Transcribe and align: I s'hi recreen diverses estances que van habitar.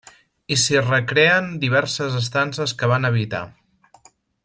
I 0.53 0.55
s'hi 0.61 0.79
recreen 0.85 1.51
diverses 1.65 2.17
estances 2.23 2.77
que 2.81 2.93
van 2.93 3.07
habitar. 3.11 3.43